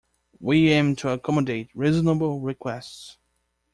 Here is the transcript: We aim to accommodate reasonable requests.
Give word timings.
We 0.39 0.69
aim 0.69 0.95
to 0.95 1.09
accommodate 1.09 1.69
reasonable 1.75 2.39
requests. 2.41 3.19